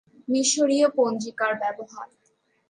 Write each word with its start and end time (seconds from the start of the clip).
মিশরীয় 0.27 0.87
পঞ্জিকার 0.97 1.53
ব্যবহার। 1.61 2.07